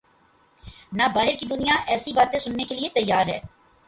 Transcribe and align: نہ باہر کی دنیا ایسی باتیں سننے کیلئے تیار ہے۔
نہ 0.97 1.03
باہر 1.15 1.35
کی 1.39 1.45
دنیا 1.45 1.75
ایسی 1.87 2.13
باتیں 2.13 2.39
سننے 2.39 2.63
کیلئے 2.69 2.89
تیار 2.95 3.27
ہے۔ 3.27 3.39